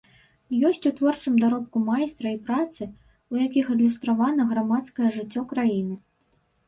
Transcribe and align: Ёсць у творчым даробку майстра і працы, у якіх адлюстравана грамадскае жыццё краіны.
Ёсць 0.67 0.85
у 0.89 0.91
творчым 0.99 1.35
даробку 1.43 1.77
майстра 1.89 2.27
і 2.37 2.39
працы, 2.47 2.87
у 3.35 3.39
якіх 3.45 3.65
адлюстравана 3.75 4.49
грамадскае 4.55 5.09
жыццё 5.19 5.41
краіны. 5.53 5.95